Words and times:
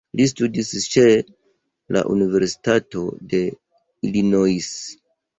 Li 0.19 0.25
studis 0.29 0.69
ĉe 0.93 1.01
la 1.95 2.01
Universitato 2.13 3.03
de 3.33 3.41
Illinois. 4.09 4.71